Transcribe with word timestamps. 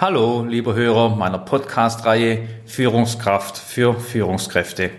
Hallo, 0.00 0.44
lieber 0.48 0.76
Hörer 0.76 1.16
meiner 1.16 1.38
Podcast-Reihe 1.38 2.46
Führungskraft 2.66 3.58
für 3.58 3.98
Führungskräfte. 3.98 4.92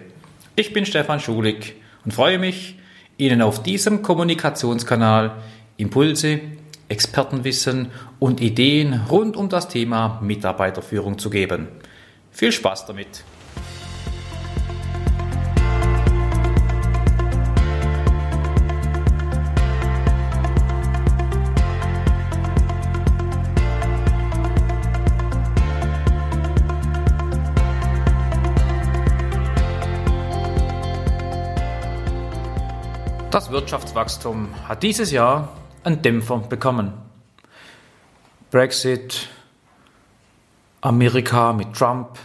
Ich 0.58 0.74
bin 0.74 0.86
Stefan 0.86 1.22
Schulig 1.22 1.76
und 2.04 2.14
freue 2.14 2.38
mich, 2.38 2.76
Ihnen 3.18 3.42
auf 3.42 3.64
diesem 3.64 4.02
Kommunikationskanal 4.02 5.38
Impulse, 5.78 6.42
Expertenwissen 6.90 7.92
und 8.20 8.42
Ideen 8.42 9.06
rund 9.10 9.38
um 9.38 9.48
das 9.48 9.70
Thema 9.70 10.20
Mitarbeiterführung 10.22 11.18
zu 11.18 11.30
geben. 11.30 11.70
Viel 12.30 12.52
Spaß 12.52 12.86
damit! 12.86 13.24
Das 33.40 33.52
Wirtschaftswachstum 33.52 34.50
hat 34.68 34.84
dieses 34.84 35.12
Jahr 35.12 35.48
einen 35.86 36.02
Dämpfer 36.02 36.40
bekommen. 36.40 36.92
Brexit, 38.52 39.30
Amerika 40.82 41.54
mit 41.54 41.74
Trump, 41.74 42.20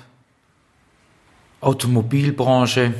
Automobilbranche. 1.60 2.94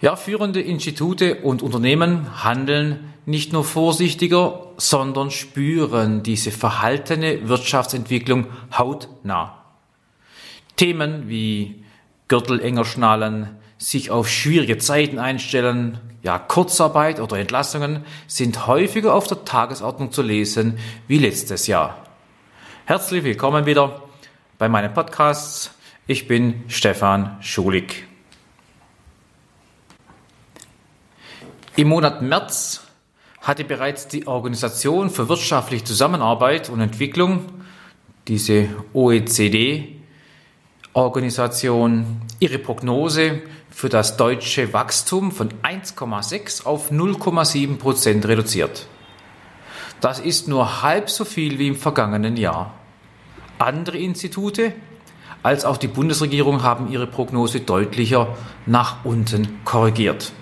Ja, 0.00 0.16
führende 0.16 0.62
Institute 0.62 1.42
und 1.42 1.60
Unternehmen 1.60 2.42
handeln 2.44 3.12
nicht 3.26 3.52
nur 3.52 3.64
vorsichtiger, 3.64 4.68
sondern 4.78 5.30
spüren 5.30 6.22
diese 6.22 6.50
verhaltene 6.50 7.46
Wirtschaftsentwicklung 7.46 8.46
hautnah. 8.72 9.66
Themen 10.76 11.28
wie 11.28 11.84
Gürtel 12.28 12.58
enger 12.58 12.86
schnallen, 12.86 13.59
sich 13.80 14.10
auf 14.10 14.28
schwierige 14.28 14.76
Zeiten 14.76 15.18
einstellen, 15.18 15.98
ja, 16.22 16.38
Kurzarbeit 16.38 17.18
oder 17.18 17.38
Entlassungen 17.38 18.04
sind 18.26 18.66
häufiger 18.66 19.14
auf 19.14 19.26
der 19.26 19.46
Tagesordnung 19.46 20.12
zu 20.12 20.20
lesen 20.20 20.78
wie 21.08 21.16
letztes 21.16 21.66
Jahr. 21.66 22.04
Herzlich 22.84 23.24
willkommen 23.24 23.64
wieder 23.64 24.02
bei 24.58 24.68
meinen 24.68 24.92
Podcasts. 24.92 25.70
Ich 26.06 26.28
bin 26.28 26.62
Stefan 26.68 27.38
Schulig. 27.40 28.06
Im 31.74 31.88
Monat 31.88 32.20
März 32.20 32.86
hatte 33.40 33.64
bereits 33.64 34.08
die 34.08 34.26
Organisation 34.26 35.08
für 35.08 35.30
wirtschaftliche 35.30 35.84
Zusammenarbeit 35.84 36.68
und 36.68 36.82
Entwicklung, 36.82 37.46
diese 38.28 38.68
OECD, 38.92 39.99
Organisation 40.92 42.20
ihre 42.40 42.58
Prognose 42.58 43.42
für 43.70 43.88
das 43.88 44.16
deutsche 44.16 44.72
Wachstum 44.72 45.30
von 45.30 45.50
1,6 45.62 46.66
auf 46.66 46.90
0,7 46.90 47.76
Prozent 47.78 48.26
reduziert. 48.26 48.86
Das 50.00 50.18
ist 50.18 50.48
nur 50.48 50.82
halb 50.82 51.08
so 51.08 51.24
viel 51.24 51.58
wie 51.58 51.68
im 51.68 51.76
vergangenen 51.76 52.36
Jahr. 52.36 52.74
Andere 53.58 53.98
Institute 53.98 54.72
als 55.42 55.64
auch 55.64 55.76
die 55.76 55.88
Bundesregierung 55.88 56.62
haben 56.62 56.90
ihre 56.90 57.06
Prognose 57.06 57.60
deutlicher 57.60 58.36
nach 58.66 59.04
unten 59.04 59.60
korrigiert. 59.64 60.32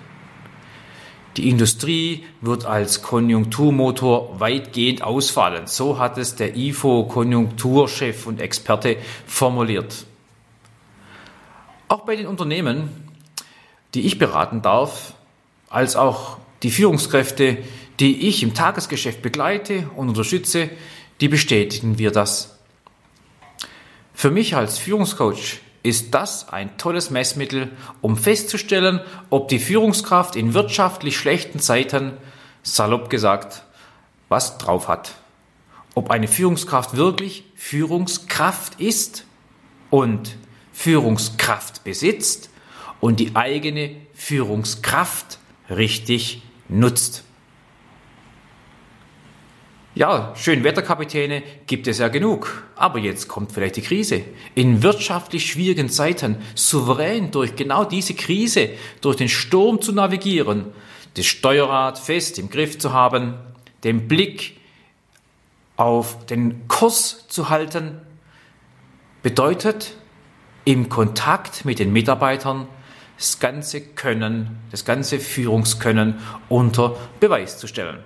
Die 1.37 1.47
Industrie 1.47 2.25
wird 2.41 2.65
als 2.65 3.01
Konjunkturmotor 3.01 4.39
weitgehend 4.39 5.03
ausfallen. 5.03 5.67
So 5.67 5.99
hat 5.99 6.17
es 6.17 6.35
der 6.35 6.57
IFO 6.57 7.05
Konjunkturchef 7.05 8.25
und 8.25 8.41
Experte 8.41 8.97
formuliert. 9.25 10.08
Auch 11.89 12.01
bei 12.01 12.15
den 12.15 12.27
Unternehmen, 12.27 12.89
die 13.95 14.01
ich 14.01 14.19
beraten 14.19 14.61
darf, 14.61 15.15
als 15.69 15.95
auch 15.95 16.37
die 16.61 16.69
Führungskräfte, 16.69 17.57
die 17.99 18.27
ich 18.27 18.43
im 18.43 18.53
Tagesgeschäft 18.53 19.23
begleite 19.23 19.89
und 19.95 20.07
unterstütze, 20.07 20.69
die 21.19 21.27
bestätigen 21.27 21.97
wir 21.97 22.11
das. 22.11 22.59
Für 24.13 24.29
mich 24.29 24.55
als 24.55 24.77
Führungscoach 24.77 25.61
ist 25.81 26.13
das 26.13 26.49
ein 26.49 26.77
tolles 26.77 27.09
Messmittel, 27.09 27.71
um 28.01 28.17
festzustellen, 28.17 28.99
ob 29.31 29.47
die 29.47 29.59
Führungskraft 29.59 30.35
in 30.35 30.53
wirtschaftlich 30.53 31.17
schlechten 31.17 31.59
Zeiten, 31.59 32.13
salopp 32.61 33.09
gesagt, 33.09 33.63
was 34.27 34.59
drauf 34.59 34.87
hat. 34.87 35.15
Ob 35.95 36.11
eine 36.11 36.27
Führungskraft 36.27 36.95
wirklich 36.95 37.45
Führungskraft 37.55 38.79
ist 38.79 39.25
und 39.89 40.35
Führungskraft 40.79 41.83
besitzt 41.83 42.49
und 43.01 43.19
die 43.19 43.35
eigene 43.35 43.97
Führungskraft 44.13 45.37
richtig 45.69 46.41
nutzt. 46.69 47.25
Ja, 49.93 50.33
Schönwetterkapitäne 50.37 51.43
gibt 51.67 51.87
es 51.87 51.97
ja 51.97 52.07
genug. 52.07 52.63
Aber 52.77 52.97
jetzt 52.97 53.27
kommt 53.27 53.51
vielleicht 53.51 53.75
die 53.75 53.81
Krise. 53.81 54.21
In 54.55 54.81
wirtschaftlich 54.81 55.51
schwierigen 55.51 55.89
Zeiten 55.89 56.37
souverän 56.55 57.29
durch 57.31 57.57
genau 57.57 57.83
diese 57.83 58.13
Krise, 58.13 58.69
durch 59.01 59.17
den 59.17 59.27
Sturm 59.27 59.81
zu 59.81 59.91
navigieren, 59.91 60.67
das 61.15 61.25
Steuerrad 61.25 61.99
fest 61.99 62.39
im 62.39 62.49
Griff 62.49 62.79
zu 62.79 62.93
haben, 62.93 63.33
den 63.83 64.07
Blick 64.07 64.55
auf 65.75 66.25
den 66.27 66.69
Kurs 66.69 67.25
zu 67.27 67.49
halten, 67.49 67.99
bedeutet 69.21 69.98
im 70.65 70.89
Kontakt 70.89 71.65
mit 71.65 71.79
den 71.79 71.93
Mitarbeitern 71.93 72.67
das 73.17 73.39
ganze 73.39 73.81
Können, 73.81 74.59
das 74.71 74.85
ganze 74.85 75.19
Führungskönnen 75.19 76.19
unter 76.47 76.95
Beweis 77.19 77.57
zu 77.57 77.67
stellen. 77.67 77.99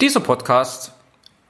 Dieser 0.00 0.20
Podcast 0.20 0.94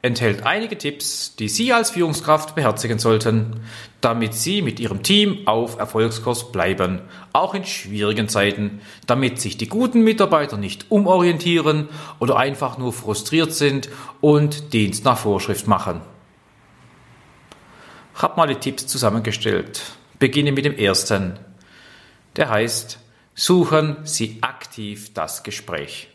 enthält 0.03 0.45
einige 0.45 0.77
Tipps, 0.77 1.37
die 1.37 1.49
Sie 1.49 1.73
als 1.73 1.91
Führungskraft 1.91 2.57
beherzigen 2.57 2.99
sollten, 2.99 3.61
damit 4.01 4.35
Sie 4.35 4.61
mit 4.61 4.81
Ihrem 4.81 5.05
Team 5.05 5.47
auf 5.47 5.79
Erfolgskurs 5.79 6.51
bleiben, 6.51 7.01
auch 7.33 7.55
in 7.55 7.65
schwierigen 7.65 8.29
Zeiten, 8.29 8.81
damit 9.07 9.41
sich 9.41 9.57
die 9.57 9.69
guten 9.69 10.03
Mitarbeiter 10.03 10.57
nicht 10.57 10.91
umorientieren 10.91 11.89
oder 12.19 12.37
einfach 12.37 12.79
nur 12.79 12.93
frustriert 12.93 13.53
sind 13.53 13.89
und 14.21 14.73
Dienst 14.73 15.05
nach 15.05 15.19
Vorschrift 15.19 15.69
machen. 15.69 16.01
Habe 18.23 18.37
mal 18.37 18.47
die 18.47 18.55
Tipps 18.55 18.87
zusammengestellt. 18.87 19.83
Beginne 20.21 20.53
mit 20.53 20.65
dem 20.65 20.77
ersten. 20.77 21.41
Der 22.37 22.51
heißt, 22.51 23.01
suchen 23.35 23.97
Sie 24.05 24.39
aktiv 24.43 25.13
das 25.13 25.43
Gespräch. 25.43 26.07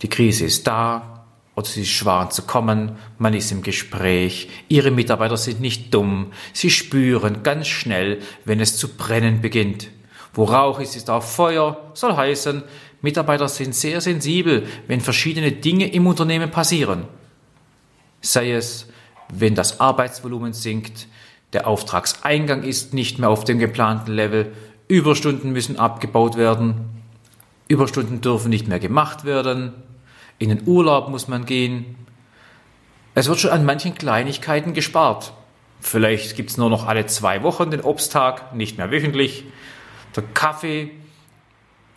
Die 0.00 0.08
Krise 0.08 0.44
ist 0.44 0.64
da 0.68 1.24
oder 1.56 1.66
sie 1.66 1.82
ist 1.82 1.88
schwer 1.88 2.30
zu 2.30 2.42
kommen, 2.42 2.98
man 3.18 3.34
ist 3.34 3.50
im 3.50 3.62
Gespräch, 3.62 4.48
Ihre 4.68 4.92
Mitarbeiter 4.92 5.36
sind 5.36 5.60
nicht 5.60 5.92
dumm, 5.92 6.30
sie 6.52 6.70
spüren 6.70 7.42
ganz 7.42 7.66
schnell, 7.66 8.20
wenn 8.44 8.60
es 8.60 8.76
zu 8.76 8.96
brennen 8.96 9.40
beginnt. 9.40 9.88
Wo 10.32 10.44
Rauch 10.44 10.78
ist, 10.78 10.94
ist 10.94 11.10
auch 11.10 11.24
Feuer, 11.24 11.90
soll 11.94 12.14
heißen, 12.14 12.62
Mitarbeiter 13.02 13.48
sind 13.48 13.74
sehr 13.74 14.00
sensibel, 14.00 14.68
wenn 14.86 15.00
verschiedene 15.00 15.50
Dinge 15.50 15.92
im 15.92 16.06
Unternehmen 16.06 16.52
passieren. 16.52 17.08
Sei 18.20 18.52
es 18.52 18.86
wenn 19.32 19.54
das 19.54 19.80
Arbeitsvolumen 19.80 20.52
sinkt, 20.52 21.06
der 21.52 21.66
Auftragseingang 21.66 22.62
ist 22.62 22.94
nicht 22.94 23.18
mehr 23.18 23.30
auf 23.30 23.44
dem 23.44 23.58
geplanten 23.58 24.12
Level, 24.12 24.52
Überstunden 24.86 25.52
müssen 25.52 25.78
abgebaut 25.78 26.36
werden, 26.36 27.02
Überstunden 27.68 28.20
dürfen 28.20 28.48
nicht 28.48 28.68
mehr 28.68 28.78
gemacht 28.78 29.24
werden, 29.24 29.72
in 30.38 30.48
den 30.48 30.66
Urlaub 30.66 31.08
muss 31.08 31.28
man 31.28 31.44
gehen. 31.44 31.96
Es 33.14 33.28
wird 33.28 33.40
schon 33.40 33.50
an 33.50 33.64
manchen 33.64 33.94
Kleinigkeiten 33.94 34.72
gespart. 34.72 35.32
Vielleicht 35.80 36.36
gibt 36.36 36.50
es 36.50 36.56
nur 36.56 36.70
noch 36.70 36.86
alle 36.86 37.06
zwei 37.06 37.42
Wochen 37.42 37.70
den 37.70 37.80
Obsttag, 37.80 38.54
nicht 38.54 38.78
mehr 38.78 38.90
wöchentlich. 38.90 39.44
Der 40.16 40.22
Kaffee 40.22 40.90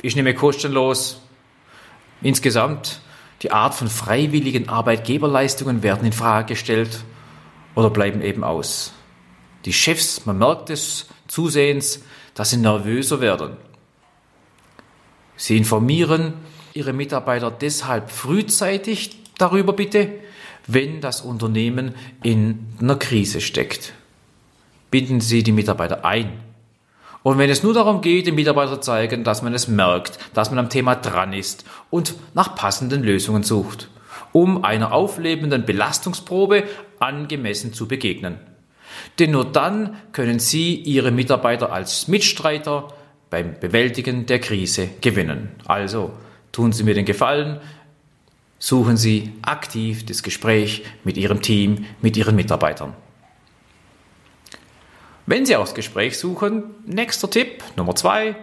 ich 0.02 0.16
nehme 0.16 0.34
kostenlos. 0.34 1.22
Insgesamt 2.22 3.02
die 3.44 3.52
Art 3.52 3.74
von 3.76 3.88
freiwilligen 3.88 4.68
Arbeitgeberleistungen 4.70 5.84
werden 5.84 6.06
in 6.06 6.14
Frage 6.14 6.54
gestellt 6.54 7.04
oder 7.76 7.90
bleiben 7.90 8.22
eben 8.22 8.44
aus. 8.44 8.94
Die 9.66 9.74
Chefs, 9.74 10.26
man 10.26 10.38
merkt 10.38 10.70
es 10.70 11.08
zusehends, 11.28 12.04
dass 12.34 12.50
sie 12.50 12.58
nervöser 12.58 13.22
werden. 13.22 13.58
Sie 15.36 15.58
informieren 15.58 16.34
ihre 16.74 16.94
Mitarbeiter 16.94 17.52
deshalb 17.52 18.12
frühzeitig 18.12 19.24
darüber 19.38 19.74
bitte, 19.74 20.10
wenn 20.68 21.02
das 21.02 21.22
Unternehmen 21.22 21.96
in 22.24 22.68
einer 22.80 22.96
Krise 22.96 23.42
steckt. 23.42 23.94
Binden 24.90 25.22
Sie 25.22 25.44
die 25.44 25.52
Mitarbeiter 25.52 26.06
ein. 26.06 26.40
Und 27.24 27.38
wenn 27.38 27.50
es 27.50 27.64
nur 27.64 27.74
darum 27.74 28.02
geht, 28.02 28.28
den 28.28 28.36
Mitarbeiter 28.36 28.76
zu 28.76 28.82
zeigen, 28.82 29.24
dass 29.24 29.42
man 29.42 29.54
es 29.54 29.68
merkt, 29.68 30.18
dass 30.34 30.50
man 30.50 30.60
am 30.60 30.70
Thema 30.70 30.96
dran 30.96 31.34
ist 31.34 31.66
und 31.90 32.16
nach 32.34 32.56
passenden 32.56 33.04
Lösungen 33.04 33.44
sucht. 33.44 33.90
Um 34.32 34.64
einer 34.64 34.94
auflebenden 34.94 35.66
Belastungsprobe 35.66 36.64
angemessen 37.00 37.74
zu 37.74 37.88
begegnen. 37.88 38.40
Denn 39.20 39.32
nur 39.32 39.46
dann 39.46 39.98
können 40.12 40.40
Sie 40.40 40.76
Ihre 40.76 41.12
Mitarbeiter 41.12 41.72
als 41.72 42.08
Mitstreiter 42.08 42.94
beim 43.30 43.60
Bewältigen 43.60 44.26
der 44.26 44.40
Krise 44.40 44.90
gewinnen. 45.02 45.50
Also 45.66 46.12
tun 46.52 46.72
Sie 46.74 46.84
mir 46.84 46.94
den 46.94 47.06
Gefallen, 47.06 47.60
suchen 48.60 48.98
Sie 48.98 49.34
aktiv 49.42 50.06
das 50.06 50.24
Gespräch 50.24 50.84
mit 51.04 51.18
Ihrem 51.18 51.42
Team, 51.42 51.86
mit 52.02 52.18
Ihren 52.18 52.36
Mitarbeitern. 52.36 52.94
Wenn 55.26 55.46
Sie 55.46 55.56
auch 55.56 55.66
das 55.66 55.76
Gespräch 55.76 56.18
suchen, 56.18 56.64
nächster 56.86 57.30
Tipp, 57.30 57.64
Nummer 57.78 57.96
zwei, 57.96 58.36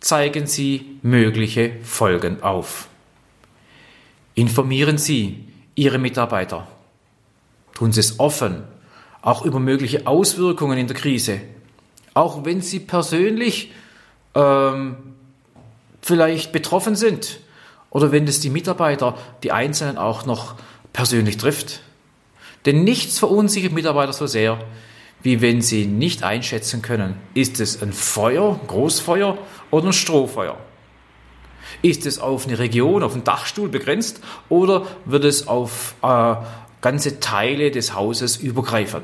zeigen 0.00 0.46
Sie 0.46 0.98
mögliche 1.02 1.72
Folgen 1.82 2.42
auf. 2.42 2.88
Informieren 4.38 4.98
Sie 4.98 5.44
Ihre 5.74 5.98
Mitarbeiter. 5.98 6.68
Tun 7.74 7.90
Sie 7.90 7.98
es 7.98 8.20
offen, 8.20 8.62
auch 9.20 9.44
über 9.44 9.58
mögliche 9.58 10.06
Auswirkungen 10.06 10.78
in 10.78 10.86
der 10.86 10.94
Krise. 10.94 11.40
Auch 12.14 12.44
wenn 12.44 12.60
Sie 12.60 12.78
persönlich 12.78 13.72
ähm, 14.36 14.96
vielleicht 16.02 16.52
betroffen 16.52 16.94
sind 16.94 17.40
oder 17.90 18.12
wenn 18.12 18.28
es 18.28 18.38
die 18.38 18.50
Mitarbeiter, 18.50 19.18
die 19.42 19.50
Einzelnen 19.50 19.98
auch 19.98 20.24
noch 20.24 20.54
persönlich 20.92 21.36
trifft. 21.38 21.80
Denn 22.64 22.84
nichts 22.84 23.18
verunsichert 23.18 23.72
Mitarbeiter 23.72 24.12
so 24.12 24.28
sehr, 24.28 24.60
wie 25.20 25.40
wenn 25.40 25.62
sie 25.62 25.84
nicht 25.86 26.22
einschätzen 26.22 26.80
können, 26.80 27.16
ist 27.34 27.58
es 27.58 27.82
ein 27.82 27.92
Feuer, 27.92 28.60
Großfeuer 28.68 29.36
oder 29.72 29.86
ein 29.86 29.92
Strohfeuer. 29.92 30.56
Ist 31.82 32.06
es 32.06 32.18
auf 32.18 32.46
eine 32.46 32.58
Region, 32.58 33.02
auf 33.02 33.14
einen 33.14 33.24
Dachstuhl 33.24 33.68
begrenzt 33.68 34.20
oder 34.48 34.86
wird 35.04 35.24
es 35.24 35.48
auf 35.48 35.94
äh, 36.02 36.34
ganze 36.80 37.20
Teile 37.20 37.70
des 37.70 37.94
Hauses 37.94 38.36
übergreifen? 38.36 39.02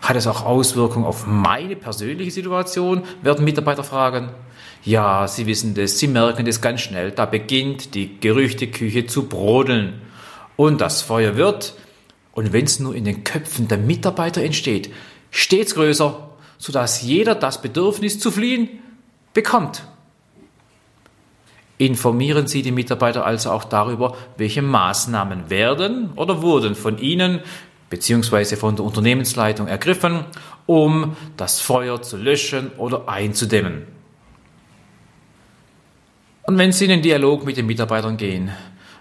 Hat 0.00 0.16
es 0.16 0.26
auch 0.26 0.44
Auswirkungen 0.44 1.04
auf 1.04 1.26
meine 1.26 1.76
persönliche 1.76 2.30
Situation? 2.30 3.02
Werden 3.22 3.44
Mitarbeiter 3.44 3.84
fragen. 3.84 4.30
Ja, 4.84 5.26
Sie 5.26 5.46
wissen 5.46 5.74
das, 5.74 5.98
Sie 5.98 6.06
merken 6.06 6.46
das 6.46 6.60
ganz 6.60 6.80
schnell. 6.80 7.10
Da 7.10 7.26
beginnt 7.26 7.94
die 7.94 8.18
Gerüchteküche 8.20 9.06
zu 9.06 9.28
brodeln. 9.28 10.00
Und 10.56 10.80
das 10.80 11.02
Feuer 11.02 11.36
wird, 11.36 11.74
und 12.32 12.52
wenn 12.52 12.64
es 12.64 12.80
nur 12.80 12.94
in 12.94 13.04
den 13.04 13.24
Köpfen 13.24 13.68
der 13.68 13.78
Mitarbeiter 13.78 14.42
entsteht, 14.42 14.90
stets 15.30 15.74
größer, 15.74 16.30
sodass 16.58 17.02
jeder 17.02 17.34
das 17.34 17.60
Bedürfnis 17.60 18.18
zu 18.18 18.30
fliehen 18.30 18.68
bekommt. 19.34 19.82
Informieren 21.78 22.48
Sie 22.48 22.62
die 22.62 22.72
Mitarbeiter 22.72 23.24
also 23.24 23.52
auch 23.52 23.64
darüber, 23.64 24.16
welche 24.36 24.62
Maßnahmen 24.62 25.48
werden 25.48 26.10
oder 26.16 26.42
wurden 26.42 26.74
von 26.74 26.98
Ihnen 26.98 27.40
bzw. 27.88 28.56
von 28.56 28.74
der 28.76 28.84
Unternehmensleitung 28.84 29.68
ergriffen, 29.68 30.24
um 30.66 31.16
das 31.36 31.60
Feuer 31.60 32.02
zu 32.02 32.16
löschen 32.16 32.72
oder 32.78 33.08
einzudämmen. 33.08 33.86
Und 36.42 36.58
wenn 36.58 36.72
Sie 36.72 36.84
in 36.84 36.90
den 36.90 37.02
Dialog 37.02 37.44
mit 37.44 37.56
den 37.56 37.66
Mitarbeitern 37.66 38.16
gehen, 38.16 38.50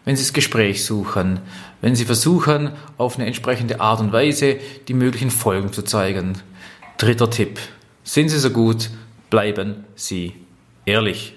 wenn 0.06 0.16
Sie 0.16 0.24
das 0.24 0.34
Gespräch 0.34 0.86
suchen, 0.86 1.40
wenn 1.82 1.96
Sie 1.96 2.06
versuchen, 2.06 2.72
auf 2.98 3.18
eine 3.18 3.26
entsprechende 3.26 3.82
Art 3.82 4.00
und 4.00 4.14
Weise 4.14 4.58
die 4.88 4.94
möglichen 4.94 5.32
Folgen 5.32 5.74
zu 5.74 5.82
zeigen. 5.82 6.38
Dritter 6.98 7.30
Tipp. 7.30 7.60
Sind 8.04 8.30
Sie 8.30 8.40
so 8.40 8.52
gut, 8.52 8.90
bleiben 9.30 9.86
Sie 9.96 10.34
ehrlich. 10.86 11.37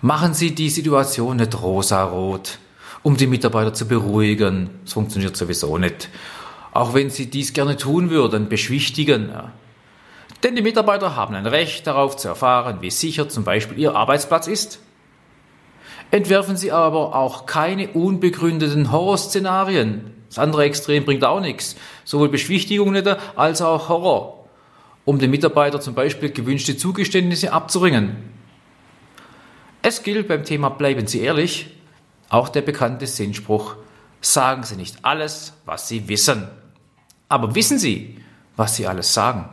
Machen 0.00 0.34
Sie 0.34 0.54
die 0.54 0.70
Situation 0.70 1.36
nicht 1.36 1.60
rosarot, 1.60 2.58
um 3.02 3.16
die 3.16 3.26
Mitarbeiter 3.26 3.74
zu 3.74 3.86
beruhigen. 3.86 4.70
Das 4.84 4.92
funktioniert 4.92 5.36
sowieso 5.36 5.78
nicht. 5.78 6.08
Auch 6.72 6.94
wenn 6.94 7.10
Sie 7.10 7.30
dies 7.30 7.52
gerne 7.52 7.76
tun 7.76 8.10
würden, 8.10 8.48
beschwichtigen. 8.48 9.32
Denn 10.42 10.54
die 10.54 10.62
Mitarbeiter 10.62 11.16
haben 11.16 11.34
ein 11.34 11.46
Recht 11.46 11.86
darauf 11.86 12.16
zu 12.16 12.28
erfahren, 12.28 12.78
wie 12.80 12.90
sicher 12.90 13.28
zum 13.28 13.44
Beispiel 13.44 13.78
Ihr 13.78 13.94
Arbeitsplatz 13.94 14.46
ist 14.46 14.80
Entwerfen 16.10 16.56
Sie 16.56 16.72
aber 16.72 17.14
auch 17.14 17.44
keine 17.44 17.88
unbegründeten 17.88 18.90
Horrorszenarien. 18.90 20.12
Das 20.28 20.38
andere 20.38 20.64
Extrem 20.64 21.04
bringt 21.04 21.24
auch 21.24 21.40
nichts. 21.40 21.76
Sowohl 22.04 22.30
Beschwichtigung 22.30 22.92
nicht 22.92 23.06
als 23.36 23.60
auch 23.60 23.88
Horror. 23.88 24.46
Um 25.04 25.18
den 25.18 25.30
Mitarbeiter 25.30 25.80
zum 25.80 25.94
Beispiel 25.94 26.30
gewünschte 26.30 26.76
Zugeständnisse 26.76 27.52
abzuringen. 27.52 28.16
Es 29.82 30.02
gilt 30.02 30.28
beim 30.28 30.44
Thema 30.44 30.70
Bleiben 30.70 31.06
Sie 31.06 31.20
ehrlich 31.20 31.74
auch 32.28 32.48
der 32.48 32.62
bekannte 32.62 33.06
Sinnspruch, 33.06 33.76
sagen 34.20 34.62
Sie 34.62 34.76
nicht 34.76 35.04
alles, 35.04 35.54
was 35.64 35.88
Sie 35.88 36.08
wissen. 36.08 36.48
Aber 37.28 37.54
wissen 37.54 37.78
Sie, 37.78 38.18
was 38.56 38.76
Sie 38.76 38.86
alles 38.86 39.14
sagen? 39.14 39.48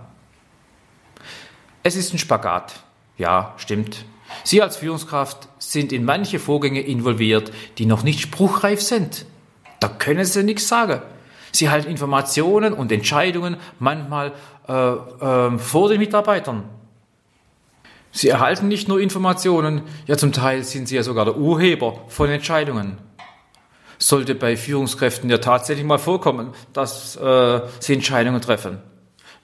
Es 1.83 1.95
ist 1.95 2.13
ein 2.13 2.17
Spagat. 2.19 2.83
Ja, 3.17 3.53
stimmt. 3.57 4.05
Sie 4.43 4.61
als 4.61 4.77
Führungskraft 4.77 5.47
sind 5.59 5.93
in 5.93 6.03
manche 6.03 6.39
Vorgänge 6.39 6.81
involviert, 6.81 7.51
die 7.77 7.85
noch 7.85 8.03
nicht 8.03 8.19
spruchreif 8.19 8.81
sind. 8.81 9.25
Da 9.79 9.87
können 9.87 10.25
Sie 10.25 10.43
nichts 10.43 10.67
sagen. 10.67 11.01
Sie 11.51 11.69
halten 11.69 11.89
Informationen 11.89 12.73
und 12.73 12.91
Entscheidungen 12.91 13.57
manchmal 13.79 14.33
äh, 14.67 14.73
äh, 14.73 15.57
vor 15.57 15.89
den 15.89 15.99
Mitarbeitern. 15.99 16.63
Sie 18.15 18.29
erhalten 18.29 18.69
nicht 18.69 18.87
nur 18.87 19.01
Informationen, 19.01 19.81
ja 20.07 20.15
zum 20.15 20.31
Teil 20.31 20.63
sind 20.63 20.87
Sie 20.87 20.95
ja 20.95 21.03
sogar 21.03 21.25
der 21.25 21.35
Urheber 21.35 21.99
von 22.07 22.29
Entscheidungen. 22.29 22.97
Sollte 23.97 24.35
bei 24.35 24.55
Führungskräften 24.55 25.29
ja 25.29 25.39
tatsächlich 25.39 25.85
mal 25.85 25.97
vorkommen, 25.97 26.53
dass 26.71 27.17
äh, 27.17 27.59
sie 27.81 27.93
Entscheidungen 27.93 28.39
treffen. 28.39 28.77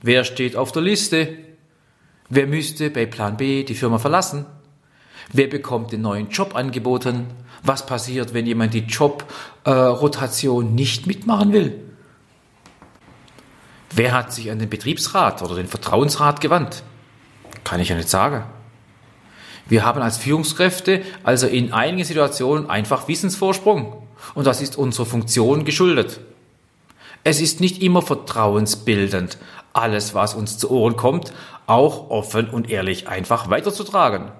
Wer 0.01 0.23
steht 0.23 0.55
auf 0.55 0.71
der 0.71 0.83
Liste? 0.83 1.37
Wer 2.29 2.47
müsste 2.47 2.89
bei 2.89 3.05
Plan 3.05 3.35
B 3.35 3.65
die 3.65 3.75
Firma 3.75 3.97
verlassen? 3.97 4.45
Wer 5.33 5.47
bekommt 5.47 5.91
den 5.91 6.03
neuen 6.03 6.29
Job 6.29 6.55
angeboten? 6.55 7.27
Was 7.63 7.85
passiert, 7.85 8.33
wenn 8.33 8.45
jemand 8.45 8.73
die 8.73 8.85
Jobrotation 8.85 10.67
äh, 10.67 10.71
nicht 10.71 11.07
mitmachen 11.07 11.51
will? 11.51 11.77
Wer 13.93 14.13
hat 14.13 14.31
sich 14.31 14.49
an 14.49 14.59
den 14.59 14.69
Betriebsrat 14.69 15.41
oder 15.41 15.55
den 15.55 15.67
Vertrauensrat 15.67 16.39
gewandt? 16.39 16.83
Kann 17.65 17.81
ich 17.81 17.89
ja 17.89 17.97
nicht 17.97 18.07
sagen. 18.07 18.45
Wir 19.71 19.85
haben 19.85 20.01
als 20.01 20.17
Führungskräfte 20.17 21.01
also 21.23 21.47
in 21.47 21.71
einigen 21.71 22.03
Situationen 22.03 22.69
einfach 22.69 23.07
Wissensvorsprung. 23.07 24.05
Und 24.33 24.45
das 24.45 24.61
ist 24.61 24.77
unserer 24.77 25.05
Funktion 25.05 25.63
geschuldet. 25.63 26.19
Es 27.23 27.39
ist 27.39 27.61
nicht 27.61 27.81
immer 27.81 28.01
vertrauensbildend, 28.01 29.37
alles, 29.71 30.13
was 30.13 30.33
uns 30.33 30.57
zu 30.57 30.69
Ohren 30.71 30.97
kommt, 30.97 31.31
auch 31.67 32.09
offen 32.09 32.49
und 32.49 32.69
ehrlich 32.69 33.07
einfach 33.07 33.49
weiterzutragen. 33.49 34.33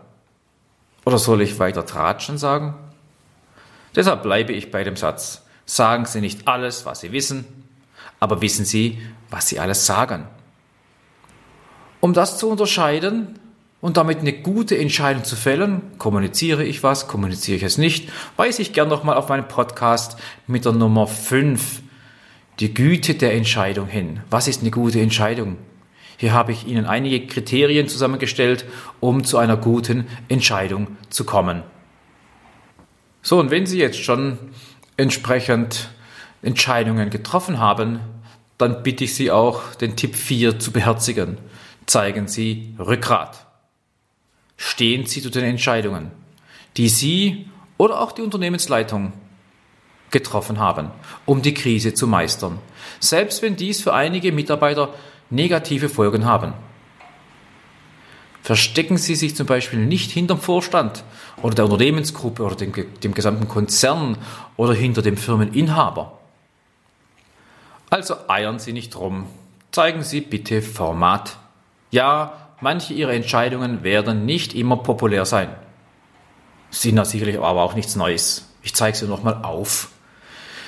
Oder 1.05 1.17
soll 1.17 1.41
ich 1.41 1.59
weiter 1.59 1.85
tratschen 1.85 2.37
sagen? 2.37 2.73
Deshalb 3.95 4.23
bleibe 4.23 4.51
ich 4.51 4.69
bei 4.69 4.83
dem 4.83 4.97
Satz. 4.97 5.43
Sagen 5.65 6.07
Sie 6.07 6.19
nicht 6.19 6.49
alles, 6.49 6.85
was 6.85 6.99
Sie 6.99 7.13
wissen, 7.13 7.45
aber 8.19 8.41
wissen 8.41 8.65
Sie, 8.65 8.99
was 9.29 9.47
Sie 9.47 9.61
alles 9.61 9.85
sagen. 9.85 10.27
Um 12.01 12.13
das 12.13 12.37
zu 12.37 12.49
unterscheiden 12.49 13.39
und 13.81 13.97
damit 13.97 14.19
eine 14.19 14.33
gute 14.33 14.77
Entscheidung 14.77 15.23
zu 15.23 15.35
fällen, 15.35 15.81
kommuniziere 15.97 16.63
ich 16.63 16.83
was, 16.83 17.07
kommuniziere 17.07 17.57
ich 17.57 17.63
es 17.63 17.77
nicht, 17.77 18.09
weise 18.37 18.61
ich 18.61 18.73
gern 18.73 18.87
nochmal 18.87 19.17
auf 19.17 19.29
meinen 19.29 19.47
Podcast 19.47 20.17
mit 20.47 20.65
der 20.65 20.71
Nummer 20.71 21.07
5, 21.07 21.81
die 22.59 22.73
Güte 22.73 23.15
der 23.15 23.33
Entscheidung 23.33 23.87
hin. 23.87 24.21
Was 24.29 24.47
ist 24.47 24.61
eine 24.61 24.71
gute 24.71 25.01
Entscheidung? 25.01 25.57
Hier 26.17 26.33
habe 26.33 26.51
ich 26.51 26.67
Ihnen 26.67 26.85
einige 26.85 27.25
Kriterien 27.25 27.87
zusammengestellt, 27.87 28.65
um 28.99 29.23
zu 29.23 29.39
einer 29.39 29.57
guten 29.57 30.05
Entscheidung 30.29 30.95
zu 31.09 31.25
kommen. 31.25 31.63
So, 33.23 33.39
und 33.39 33.49
wenn 33.49 33.65
Sie 33.65 33.79
jetzt 33.79 34.03
schon 34.03 34.37
entsprechend 34.97 35.89
Entscheidungen 36.43 37.09
getroffen 37.09 37.57
haben, 37.57 38.01
dann 38.59 38.83
bitte 38.83 39.05
ich 39.05 39.15
Sie 39.15 39.31
auch, 39.31 39.73
den 39.73 39.95
Tipp 39.95 40.15
4 40.15 40.59
zu 40.59 40.71
beherzigen. 40.71 41.39
Zeigen 41.87 42.27
Sie 42.27 42.75
Rückgrat. 42.77 43.50
Stehen 44.63 45.07
Sie 45.07 45.23
zu 45.23 45.31
den 45.31 45.43
Entscheidungen, 45.43 46.11
die 46.77 46.87
Sie 46.87 47.49
oder 47.79 47.99
auch 47.99 48.11
die 48.11 48.21
Unternehmensleitung 48.21 49.11
getroffen 50.11 50.59
haben, 50.59 50.91
um 51.25 51.41
die 51.41 51.55
Krise 51.55 51.95
zu 51.95 52.05
meistern. 52.05 52.59
Selbst 52.99 53.41
wenn 53.41 53.55
dies 53.55 53.81
für 53.81 53.95
einige 53.95 54.31
Mitarbeiter 54.31 54.93
negative 55.31 55.89
Folgen 55.89 56.25
haben. 56.25 56.53
Verstecken 58.43 58.97
Sie 58.97 59.15
sich 59.15 59.35
zum 59.35 59.47
Beispiel 59.47 59.79
nicht 59.79 60.11
hinterm 60.11 60.39
Vorstand 60.39 61.03
oder 61.41 61.55
der 61.55 61.65
Unternehmensgruppe 61.65 62.43
oder 62.43 62.55
dem, 62.55 62.71
dem 63.01 63.15
gesamten 63.15 63.47
Konzern 63.47 64.15
oder 64.57 64.75
hinter 64.75 65.01
dem 65.01 65.17
Firmeninhaber. 65.17 66.19
Also 67.89 68.13
eiern 68.27 68.59
Sie 68.59 68.73
nicht 68.73 68.95
rum. 68.95 69.25
Zeigen 69.71 70.03
Sie 70.03 70.21
bitte 70.21 70.61
Format. 70.61 71.37
Ja, 71.89 72.40
manche 72.61 72.93
Ihrer 72.93 73.13
Entscheidungen 73.13 73.83
werden 73.83 74.25
nicht 74.25 74.55
immer 74.55 74.77
populär 74.77 75.25
sein. 75.25 75.49
Sind 76.69 76.95
da 76.95 77.03
sicherlich 77.03 77.37
aber 77.37 77.63
auch 77.63 77.75
nichts 77.75 77.95
Neues. 77.95 78.47
Ich 78.61 78.73
zeige 78.73 78.95
sie 78.95 79.07
nochmal 79.07 79.41
auf. 79.43 79.89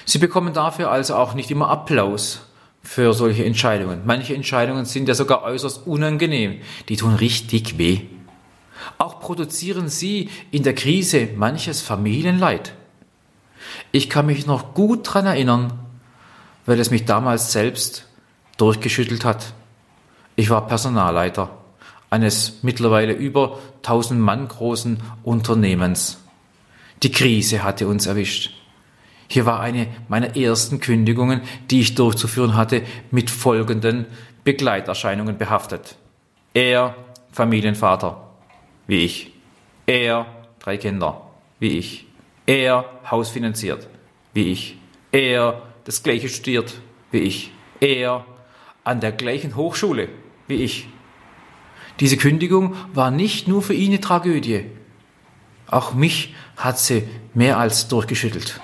Sie 0.05 0.17
bekommen 0.17 0.53
dafür 0.53 0.91
also 0.91 1.15
auch 1.15 1.33
nicht 1.33 1.49
immer 1.49 1.69
Applaus 1.69 2.47
für 2.81 3.13
solche 3.13 3.45
Entscheidungen. 3.45 4.01
Manche 4.03 4.35
Entscheidungen 4.35 4.83
sind 4.83 5.07
ja 5.07 5.15
sogar 5.15 5.43
äußerst 5.43 5.87
unangenehm. 5.87 6.59
Die 6.89 6.97
tun 6.97 7.15
richtig 7.15 7.77
weh. 7.77 8.01
Auch 8.97 9.21
produzieren 9.21 9.87
sie 9.87 10.29
in 10.51 10.63
der 10.63 10.75
Krise 10.75 11.29
manches 11.37 11.81
Familienleid. 11.81 12.73
Ich 13.93 14.09
kann 14.09 14.25
mich 14.25 14.45
noch 14.45 14.73
gut 14.73 15.07
daran 15.07 15.27
erinnern, 15.27 15.79
weil 16.65 16.79
es 16.79 16.91
mich 16.91 17.05
damals 17.05 17.53
selbst 17.53 18.07
durchgeschüttelt 18.57 19.23
hat. 19.23 19.53
Ich 20.35 20.49
war 20.49 20.67
Personalleiter 20.67 21.62
eines 22.13 22.59
mittlerweile 22.61 23.13
über 23.13 23.57
1000 23.77 24.19
Mann 24.19 24.47
großen 24.47 24.99
Unternehmens. 25.23 26.23
Die 27.01 27.11
Krise 27.11 27.63
hatte 27.63 27.87
uns 27.87 28.05
erwischt. 28.05 28.51
Hier 29.27 29.47
war 29.47 29.59
eine 29.59 29.87
meiner 30.09 30.37
ersten 30.37 30.79
Kündigungen, 30.79 31.41
die 31.71 31.79
ich 31.79 31.95
durchzuführen 31.95 32.55
hatte, 32.55 32.83
mit 33.09 33.31
folgenden 33.31 34.05
Begleiterscheinungen 34.43 35.39
behaftet. 35.39 35.95
Er, 36.53 36.95
Familienvater, 37.31 38.29
wie 38.85 39.05
ich. 39.05 39.31
Er, 39.87 40.27
drei 40.59 40.77
Kinder, 40.77 41.19
wie 41.59 41.79
ich. 41.79 42.05
Er, 42.45 42.85
hausfinanziert, 43.09 43.87
wie 44.35 44.51
ich. 44.51 44.77
Er, 45.11 45.63
das 45.85 46.03
gleiche 46.03 46.29
studiert, 46.29 46.75
wie 47.09 47.21
ich. 47.21 47.51
Er, 47.79 48.23
an 48.83 48.99
der 48.99 49.13
gleichen 49.13 49.55
Hochschule, 49.55 50.09
wie 50.47 50.57
ich. 50.57 50.87
Diese 51.99 52.17
Kündigung 52.17 52.75
war 52.93 53.11
nicht 53.11 53.47
nur 53.47 53.61
für 53.61 53.73
ihn 53.73 53.91
eine 53.91 54.01
Tragödie. 54.01 54.65
Auch 55.67 55.93
mich 55.93 56.33
hat 56.57 56.79
sie 56.79 57.03
mehr 57.33 57.57
als 57.57 57.87
durchgeschüttelt. 57.87 58.61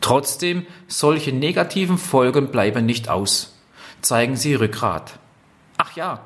Trotzdem, 0.00 0.66
solche 0.88 1.32
negativen 1.32 1.98
Folgen 1.98 2.48
bleiben 2.50 2.86
nicht 2.86 3.08
aus. 3.08 3.58
Zeigen 4.00 4.36
Sie 4.36 4.54
Rückgrat. 4.54 5.18
Ach 5.76 5.94
ja, 5.94 6.20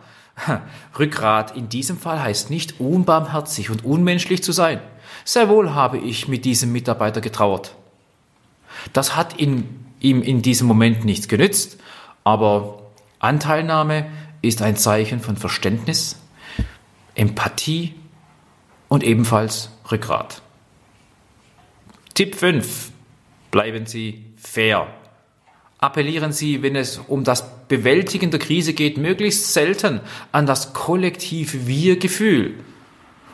Rückgrat 0.99 1.57
in 1.57 1.69
diesem 1.69 1.99
Fall 1.99 2.23
heißt 2.23 2.51
nicht 2.51 2.81
unbarmherzig 2.81 3.71
und 3.71 3.85
unmenschlich 3.85 4.43
zu 4.43 4.53
sein. 4.53 4.81
Sehr 5.25 5.49
wohl 5.49 5.75
habe 5.75 5.99
ich 5.99 6.29
mit 6.29 6.45
diesem 6.45 6.73
Mitarbeiter 6.73 7.21
getrauert. 7.21 7.75
Das 8.93 9.17
hat 9.17 9.39
in, 9.39 9.85
ihm 10.01 10.23
in 10.23 10.43
diesem 10.43 10.67
Moment 10.67 11.05
nichts 11.05 11.29
genützt, 11.29 11.79
aber 12.25 12.83
Anteilnahme 13.19 14.07
ist 14.43 14.63
ein 14.63 14.77
Zeichen 14.77 15.21
von 15.21 15.37
Verständnis, 15.37 16.17
Empathie 17.17 17.95
und 18.89 19.03
ebenfalls 19.03 19.71
Rückgrat. 19.91 20.43
Tipp 22.15 22.37
5. 22.37 22.93
Bleiben 23.51 23.87
Sie 23.87 24.25
fair. 24.37 24.87
Appellieren 25.79 26.33
Sie, 26.33 26.63
wenn 26.63 26.77
es 26.77 26.99
um 26.99 27.25
das 27.25 27.67
Bewältigen 27.69 28.31
der 28.31 28.41
Krise 28.41 28.75
geht, 28.75 28.97
möglichst 28.97 29.53
selten 29.53 30.01
an 30.33 30.47
das 30.47 30.73
kollektive 30.73 31.67
Wir-Gefühl, 31.67 32.55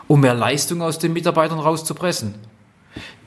um 0.08 0.20
mehr 0.20 0.34
Leistung 0.34 0.80
aus 0.80 0.98
den 0.98 1.12
Mitarbeitern 1.12 1.58
rauszupressen. 1.58 2.34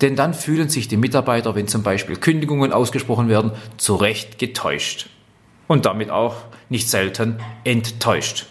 Denn 0.01 0.15
dann 0.15 0.33
fühlen 0.33 0.69
sich 0.69 0.87
die 0.87 0.97
Mitarbeiter, 0.97 1.55
wenn 1.55 1.67
zum 1.67 1.83
Beispiel 1.83 2.17
Kündigungen 2.17 2.71
ausgesprochen 2.71 3.29
werden, 3.29 3.51
zu 3.77 3.95
Recht 3.95 4.39
getäuscht. 4.39 5.09
Und 5.67 5.85
damit 5.85 6.11
auch 6.11 6.35
nicht 6.69 6.89
selten 6.89 7.39
enttäuscht. 7.63 8.45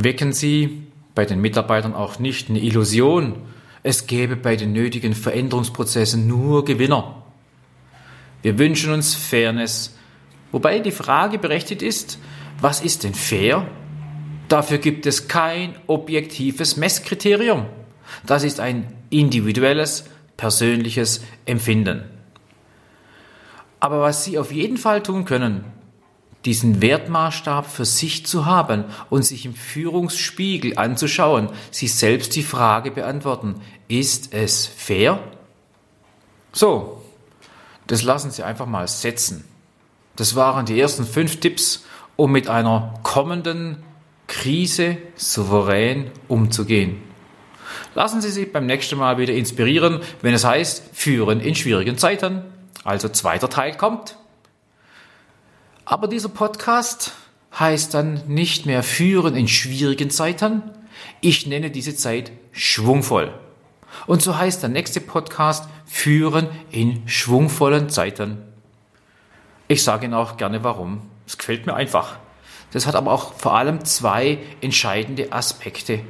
Wecken 0.00 0.32
Sie 0.32 0.86
bei 1.16 1.24
den 1.24 1.40
Mitarbeitern 1.40 1.92
auch 1.92 2.20
nicht 2.20 2.48
eine 2.48 2.60
Illusion, 2.60 3.34
es 3.82 4.06
gäbe 4.06 4.36
bei 4.36 4.54
den 4.54 4.72
nötigen 4.72 5.12
Veränderungsprozessen 5.12 6.24
nur 6.28 6.64
Gewinner. 6.64 7.24
Wir 8.42 8.60
wünschen 8.60 8.92
uns 8.92 9.16
Fairness, 9.16 9.98
wobei 10.52 10.78
die 10.78 10.92
Frage 10.92 11.40
berechtigt 11.40 11.82
ist, 11.82 12.20
was 12.60 12.80
ist 12.80 13.02
denn 13.02 13.14
fair? 13.14 13.66
Dafür 14.46 14.78
gibt 14.78 15.04
es 15.04 15.26
kein 15.26 15.74
objektives 15.88 16.76
Messkriterium. 16.76 17.66
Das 18.24 18.44
ist 18.44 18.60
ein 18.60 18.92
individuelles, 19.10 20.04
persönliches 20.36 21.24
Empfinden. 21.44 22.04
Aber 23.80 24.00
was 24.00 24.24
Sie 24.24 24.38
auf 24.38 24.52
jeden 24.52 24.76
Fall 24.76 25.02
tun 25.02 25.24
können, 25.24 25.64
diesen 26.48 26.80
Wertmaßstab 26.80 27.70
für 27.70 27.84
sich 27.84 28.24
zu 28.24 28.46
haben 28.46 28.84
und 29.10 29.22
sich 29.22 29.44
im 29.44 29.54
Führungsspiegel 29.54 30.78
anzuschauen, 30.78 31.50
sich 31.70 31.94
selbst 31.94 32.34
die 32.36 32.42
Frage 32.42 32.90
beantworten, 32.90 33.56
ist 33.86 34.32
es 34.32 34.64
fair? 34.64 35.20
So, 36.54 37.02
das 37.86 38.02
lassen 38.02 38.30
Sie 38.30 38.42
einfach 38.42 38.64
mal 38.64 38.88
setzen. 38.88 39.44
Das 40.16 40.36
waren 40.36 40.64
die 40.64 40.80
ersten 40.80 41.04
fünf 41.04 41.38
Tipps, 41.38 41.84
um 42.16 42.32
mit 42.32 42.48
einer 42.48 42.94
kommenden 43.02 43.82
Krise 44.26 44.96
souverän 45.16 46.10
umzugehen. 46.28 47.02
Lassen 47.94 48.22
Sie 48.22 48.30
sich 48.30 48.50
beim 48.50 48.64
nächsten 48.64 48.96
Mal 48.96 49.18
wieder 49.18 49.34
inspirieren, 49.34 50.00
wenn 50.22 50.32
es 50.32 50.46
heißt, 50.46 50.82
führen 50.94 51.40
in 51.40 51.54
schwierigen 51.54 51.98
Zeiten. 51.98 52.40
Also 52.84 53.10
zweiter 53.10 53.50
Teil 53.50 53.76
kommt. 53.76 54.16
Aber 55.90 56.06
dieser 56.06 56.28
Podcast 56.28 57.12
heißt 57.58 57.94
dann 57.94 58.20
nicht 58.26 58.66
mehr 58.66 58.82
führen 58.82 59.34
in 59.34 59.48
schwierigen 59.48 60.10
Zeiten. 60.10 60.62
Ich 61.22 61.46
nenne 61.46 61.70
diese 61.70 61.96
Zeit 61.96 62.30
schwungvoll. 62.52 63.32
Und 64.06 64.20
so 64.20 64.36
heißt 64.36 64.60
der 64.62 64.68
nächste 64.68 65.00
Podcast 65.00 65.66
führen 65.86 66.48
in 66.70 67.08
schwungvollen 67.08 67.88
Zeiten. 67.88 68.42
Ich 69.66 69.82
sage 69.82 70.04
Ihnen 70.04 70.12
auch 70.12 70.36
gerne 70.36 70.62
warum. 70.62 71.08
Es 71.26 71.38
gefällt 71.38 71.64
mir 71.64 71.72
einfach. 71.72 72.18
Das 72.70 72.86
hat 72.86 72.94
aber 72.94 73.10
auch 73.10 73.32
vor 73.32 73.56
allem 73.56 73.86
zwei 73.86 74.40
entscheidende 74.60 75.32
Aspekte. 75.32 76.00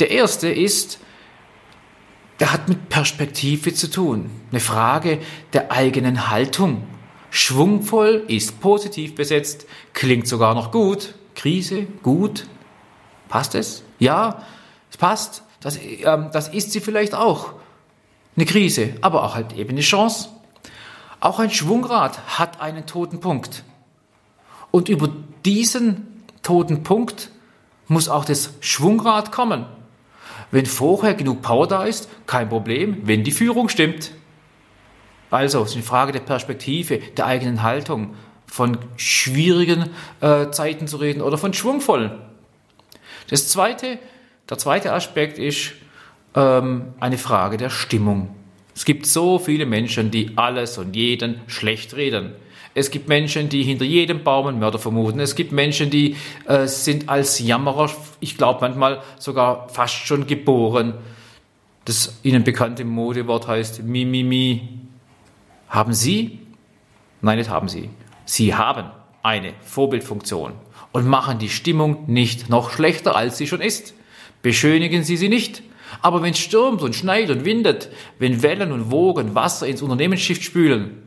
Der 0.00 0.10
erste 0.10 0.48
ist, 0.48 1.00
der 2.40 2.50
hat 2.50 2.70
mit 2.70 2.88
Perspektive 2.88 3.74
zu 3.74 3.90
tun. 3.90 4.30
Eine 4.50 4.60
Frage 4.60 5.18
der 5.52 5.70
eigenen 5.70 6.30
Haltung. 6.30 6.86
Schwungvoll 7.30 8.24
ist 8.28 8.60
positiv 8.60 9.14
besetzt, 9.14 9.66
klingt 9.92 10.26
sogar 10.26 10.54
noch 10.54 10.70
gut. 10.70 11.14
Krise, 11.34 11.86
gut. 12.02 12.46
Passt 13.28 13.54
es? 13.54 13.82
Ja, 13.98 14.42
es 14.90 14.96
passt. 14.96 15.42
Das, 15.60 15.78
ähm, 15.78 16.30
das 16.32 16.48
ist 16.48 16.72
sie 16.72 16.80
vielleicht 16.80 17.14
auch. 17.14 17.52
Eine 18.36 18.46
Krise, 18.46 18.94
aber 19.00 19.24
auch 19.24 19.34
halt 19.34 19.52
eben 19.54 19.70
eine 19.70 19.80
Chance. 19.80 20.28
Auch 21.20 21.40
ein 21.40 21.50
Schwungrad 21.50 22.38
hat 22.38 22.60
einen 22.60 22.86
toten 22.86 23.20
Punkt. 23.20 23.64
Und 24.70 24.88
über 24.88 25.08
diesen 25.44 26.22
toten 26.42 26.82
Punkt 26.82 27.30
muss 27.88 28.08
auch 28.08 28.24
das 28.24 28.54
Schwungrad 28.60 29.32
kommen. 29.32 29.66
Wenn 30.50 30.66
vorher 30.66 31.14
genug 31.14 31.42
Power 31.42 31.66
da 31.66 31.84
ist, 31.84 32.08
kein 32.26 32.48
Problem, 32.48 33.02
wenn 33.04 33.24
die 33.24 33.32
Führung 33.32 33.68
stimmt. 33.68 34.12
Also, 35.30 35.62
es 35.62 35.70
ist 35.70 35.76
eine 35.76 35.84
Frage 35.84 36.12
der 36.12 36.20
Perspektive, 36.20 36.98
der 36.98 37.26
eigenen 37.26 37.62
Haltung, 37.62 38.14
von 38.46 38.78
schwierigen 38.96 39.90
äh, 40.20 40.50
Zeiten 40.50 40.88
zu 40.88 40.96
reden 40.96 41.20
oder 41.20 41.38
von 41.38 41.52
schwungvollen. 41.52 42.12
Das 43.28 43.48
zweite, 43.48 43.98
der 44.48 44.58
zweite 44.58 44.92
Aspekt 44.92 45.38
ist 45.38 45.72
ähm, 46.34 46.94
eine 46.98 47.18
Frage 47.18 47.58
der 47.58 47.70
Stimmung. 47.70 48.34
Es 48.74 48.84
gibt 48.84 49.06
so 49.06 49.38
viele 49.38 49.66
Menschen, 49.66 50.10
die 50.10 50.32
alles 50.36 50.78
und 50.78 50.96
jeden 50.96 51.40
schlecht 51.46 51.94
reden. 51.94 52.32
Es 52.74 52.90
gibt 52.90 53.08
Menschen, 53.08 53.48
die 53.48 53.64
hinter 53.64 53.84
jedem 53.84 54.22
Baum 54.22 54.46
einen 54.46 54.60
Mörder 54.60 54.78
vermuten. 54.78 55.20
Es 55.20 55.34
gibt 55.34 55.52
Menschen, 55.52 55.90
die 55.90 56.16
äh, 56.46 56.66
sind 56.66 57.08
als 57.08 57.40
Jammerer, 57.40 57.90
ich 58.20 58.36
glaube 58.36 58.60
manchmal 58.60 59.02
sogar 59.18 59.68
fast 59.68 60.06
schon 60.06 60.26
geboren. 60.26 60.94
Das 61.84 62.20
ihnen 62.22 62.44
bekannte 62.44 62.84
Modewort 62.84 63.48
heißt 63.48 63.82
Mi, 63.82 64.04
Mi, 64.04 64.22
Mi. 64.22 64.77
Haben 65.68 65.92
Sie? 65.92 66.40
Nein, 67.20 67.38
nicht 67.38 67.50
haben 67.50 67.68
Sie. 67.68 67.90
Sie 68.24 68.54
haben 68.54 68.90
eine 69.22 69.52
Vorbildfunktion 69.62 70.52
und 70.92 71.06
machen 71.06 71.38
die 71.38 71.50
Stimmung 71.50 72.04
nicht 72.06 72.48
noch 72.48 72.70
schlechter, 72.70 73.16
als 73.16 73.38
sie 73.38 73.46
schon 73.46 73.60
ist. 73.60 73.94
Beschönigen 74.42 75.02
Sie 75.04 75.16
sie 75.16 75.28
nicht. 75.28 75.62
Aber 76.02 76.22
wenn 76.22 76.32
es 76.32 76.38
stürmt 76.38 76.82
und 76.82 76.94
schneit 76.94 77.30
und 77.30 77.44
windet, 77.44 77.90
wenn 78.18 78.42
Wellen 78.42 78.72
und 78.72 78.90
Wogen 78.90 79.34
Wasser 79.34 79.66
ins 79.66 79.82
Unternehmensschiff 79.82 80.42
spülen, 80.42 81.02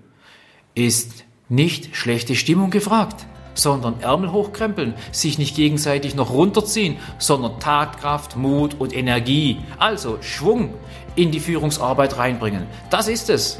ist 0.73 1.23
nicht 1.49 1.95
schlechte 1.95 2.35
Stimmung 2.35 2.71
gefragt, 2.71 3.25
sondern 3.53 3.99
Ärmel 4.01 4.31
hochkrempeln, 4.31 4.95
sich 5.11 5.37
nicht 5.37 5.55
gegenseitig 5.55 6.15
noch 6.15 6.31
runterziehen, 6.31 6.97
sondern 7.19 7.59
Tatkraft, 7.59 8.37
Mut 8.37 8.75
und 8.79 8.95
Energie, 8.95 9.57
also 9.77 10.17
Schwung 10.21 10.73
in 11.15 11.31
die 11.31 11.39
Führungsarbeit 11.39 12.17
reinbringen. 12.17 12.65
Das 12.89 13.07
ist 13.07 13.29
es 13.29 13.59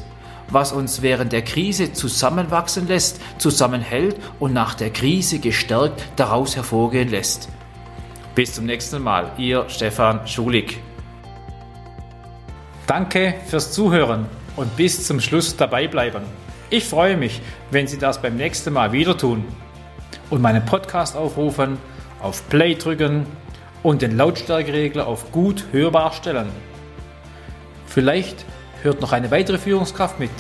was 0.52 0.72
uns 0.72 1.02
während 1.02 1.32
der 1.32 1.42
Krise 1.42 1.94
zusammenwachsen 1.94 2.88
lässt, 2.88 3.22
zusammenhält 3.38 4.18
und 4.40 4.54
nach 4.54 4.76
der 4.76 4.92
Krise 4.92 5.40
gestärkt 5.40 6.04
daraus 6.16 6.56
hervorgehen 6.56 7.10
lässt. 7.10 7.50
Bis 8.36 8.54
zum 8.54 8.66
nächsten 8.66 9.02
Mal, 9.02 9.32
Ihr 9.38 9.66
Stefan 9.70 10.28
Schulig. 10.28 10.80
Danke 12.88 13.36
fürs 13.48 13.72
Zuhören 13.72 14.26
und 14.56 14.76
bis 14.76 15.06
zum 15.06 15.20
Schluss 15.20 15.56
dabei 15.56 15.88
bleiben. 15.88 16.24
Ich 16.70 16.86
freue 16.86 17.18
mich, 17.18 17.42
wenn 17.70 17.88
Sie 17.88 17.98
das 17.98 18.22
beim 18.22 18.38
nächsten 18.38 18.74
Mal 18.74 18.92
wieder 18.92 19.18
tun 19.18 19.46
und 20.30 20.42
meinen 20.42 20.66
Podcast 20.66 21.16
aufrufen, 21.16 21.78
auf 22.22 22.48
Play 22.50 22.76
drücken 22.76 23.26
und 23.84 24.02
den 24.02 24.16
Lautstärkeregler 24.16 25.08
auf 25.08 25.32
gut 25.32 25.66
hörbar 25.72 26.14
stellen. 26.14 26.50
Vielleicht 27.88 28.46
hört 28.84 29.02
noch 29.02 29.12
eine 29.12 29.32
weitere 29.32 29.58
Führungskraft 29.58 30.20
mit. 30.20 30.32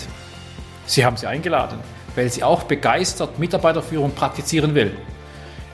Sie 0.85 1.05
haben 1.05 1.17
sie 1.17 1.27
eingeladen, 1.27 1.79
weil 2.15 2.29
sie 2.29 2.43
auch 2.43 2.63
begeistert 2.63 3.39
Mitarbeiterführung 3.39 4.11
praktizieren 4.11 4.75
will. 4.75 4.97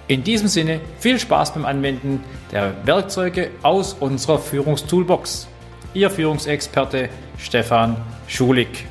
In 0.07 0.24
diesem 0.24 0.47
Sinne 0.47 0.79
viel 1.00 1.19
Spaß 1.19 1.53
beim 1.53 1.65
Anwenden 1.65 2.24
der 2.51 2.74
Werkzeuge 2.86 3.51
aus 3.62 3.93
unserer 3.93 4.39
Führungstoolbox. 4.39 5.47
Ihr 5.93 6.09
Führungsexperte 6.09 7.09
Stefan 7.38 7.97
Schulig. 8.27 8.86